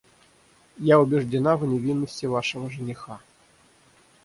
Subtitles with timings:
[0.79, 3.21] Я убеждена в невинности вашего жениха.